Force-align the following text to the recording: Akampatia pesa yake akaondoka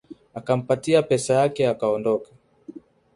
Akampatia 0.33 1.03
pesa 1.03 1.33
yake 1.33 1.67
akaondoka 1.67 2.29